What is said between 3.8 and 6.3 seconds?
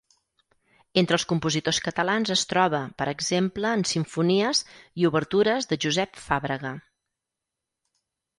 en simfonies i obertures de Josep